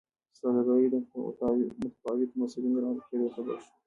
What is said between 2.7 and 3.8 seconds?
د رامنځته کېدو سبب شوه.